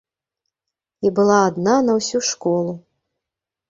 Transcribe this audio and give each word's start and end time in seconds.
І 1.05 1.13
была 1.21 1.37
адна 1.51 1.77
на 1.91 2.01
ўсю 2.01 2.19
школу. 2.33 2.73